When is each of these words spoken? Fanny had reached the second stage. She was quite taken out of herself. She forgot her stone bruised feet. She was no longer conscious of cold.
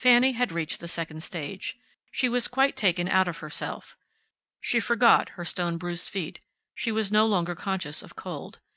Fanny 0.00 0.32
had 0.32 0.50
reached 0.50 0.80
the 0.80 0.88
second 0.88 1.22
stage. 1.22 1.78
She 2.10 2.28
was 2.28 2.48
quite 2.48 2.74
taken 2.76 3.08
out 3.08 3.28
of 3.28 3.38
herself. 3.38 3.96
She 4.60 4.80
forgot 4.80 5.28
her 5.38 5.44
stone 5.44 5.76
bruised 5.78 6.10
feet. 6.10 6.40
She 6.74 6.90
was 6.90 7.12
no 7.12 7.26
longer 7.26 7.54
conscious 7.54 8.02
of 8.02 8.16
cold. 8.16 8.58